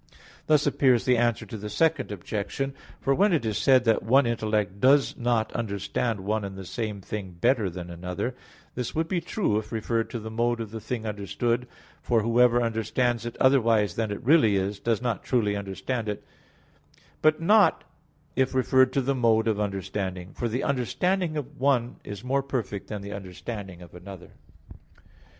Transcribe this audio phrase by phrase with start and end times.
[0.47, 2.73] Thus appears the answer to the Second Objection.
[2.99, 7.01] For when it is said that one intellect does not understand one and the same
[7.01, 8.33] thing better than another,
[8.73, 11.67] this would be true if referred to the mode of the thing understood,
[12.01, 16.23] for whoever understands it otherwise than it really is, does not truly understand it,
[17.21, 17.83] but not
[18.35, 22.87] if referred to the mode of understanding, for the understanding of one is more perfect
[22.87, 24.31] than the understanding of another.